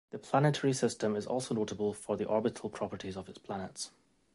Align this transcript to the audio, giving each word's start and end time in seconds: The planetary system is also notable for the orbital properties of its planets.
The 0.09 0.17
planetary 0.17 0.73
system 0.73 1.15
is 1.15 1.27
also 1.27 1.53
notable 1.53 1.93
for 1.93 2.17
the 2.17 2.25
orbital 2.25 2.71
properties 2.71 3.15
of 3.15 3.29
its 3.29 3.37
planets. 3.37 3.91